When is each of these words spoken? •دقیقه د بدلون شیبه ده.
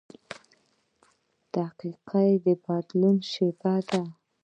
•دقیقه 1.55 2.23
د 2.45 2.47
بدلون 2.65 3.17
شیبه 3.31 3.73
ده. 3.87 4.01